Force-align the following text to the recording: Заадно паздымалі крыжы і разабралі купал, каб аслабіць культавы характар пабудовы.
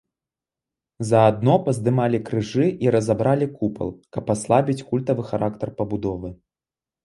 Заадно 1.09 1.53
паздымалі 1.67 2.19
крыжы 2.31 2.65
і 2.87 2.95
разабралі 2.97 3.51
купал, 3.61 3.89
каб 4.17 4.35
аслабіць 4.37 4.81
культавы 4.91 5.31
характар 5.33 5.77
пабудовы. 5.83 6.37